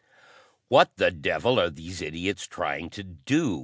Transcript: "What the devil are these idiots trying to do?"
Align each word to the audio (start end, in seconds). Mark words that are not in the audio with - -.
"What 0.67 0.95
the 0.97 1.11
devil 1.11 1.59
are 1.59 1.69
these 1.69 2.01
idiots 2.01 2.47
trying 2.47 2.89
to 2.89 3.03
do?" 3.03 3.59